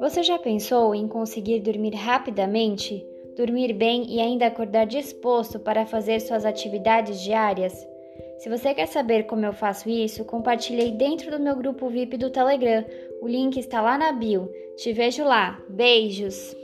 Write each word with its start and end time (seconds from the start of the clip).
Você 0.00 0.22
já 0.22 0.38
pensou 0.38 0.94
em 0.94 1.08
conseguir 1.08 1.60
dormir 1.60 1.94
rapidamente, 1.94 3.04
dormir 3.36 3.72
bem 3.72 4.04
e 4.08 4.20
ainda 4.20 4.46
acordar 4.46 4.86
disposto 4.86 5.58
para 5.58 5.84
fazer 5.84 6.20
suas 6.20 6.44
atividades 6.44 7.20
diárias? 7.20 7.86
Se 8.38 8.48
você 8.48 8.72
quer 8.74 8.86
saber 8.86 9.24
como 9.24 9.44
eu 9.44 9.52
faço 9.52 9.88
isso, 9.88 10.24
compartilhei 10.24 10.92
dentro 10.92 11.30
do 11.30 11.40
meu 11.40 11.56
grupo 11.56 11.88
VIP 11.88 12.16
do 12.18 12.30
Telegram. 12.30 12.84
O 13.20 13.26
link 13.26 13.58
está 13.58 13.80
lá 13.80 13.98
na 13.98 14.12
bio. 14.12 14.48
Te 14.76 14.92
vejo 14.92 15.24
lá. 15.24 15.60
Beijos! 15.68 16.54